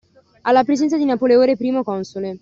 Alla 0.41 0.63
presenza 0.63 0.97
di 0.97 1.05
Napoleone 1.05 1.55
Primo 1.55 1.83
Console 1.83 2.39